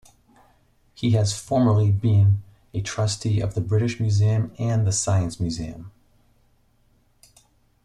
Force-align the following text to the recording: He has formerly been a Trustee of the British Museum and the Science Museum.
He 0.95 1.11
has 1.11 1.37
formerly 1.39 1.91
been 1.91 2.41
a 2.73 2.81
Trustee 2.81 3.39
of 3.39 3.53
the 3.53 3.61
British 3.61 3.99
Museum 3.99 4.51
and 4.57 4.87
the 4.87 4.91
Science 4.91 5.39
Museum. 5.39 5.91